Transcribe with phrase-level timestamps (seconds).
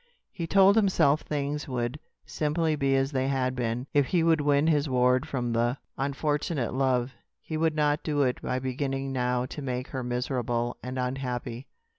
[0.31, 3.85] He told himself things would simply be as they had been.
[3.93, 8.41] If he would win his ward from the unfortunate love, he would not do it
[8.41, 11.67] by beginning now to make her miserable and unhappy.